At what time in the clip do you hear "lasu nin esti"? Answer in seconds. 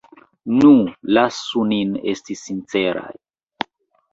1.17-2.39